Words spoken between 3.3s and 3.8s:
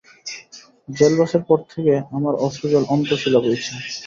বইছে।